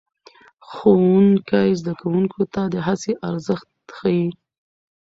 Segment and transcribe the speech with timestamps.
[0.69, 4.25] ښوونکی زده کوونکو ته د هڅې ارزښت ښيي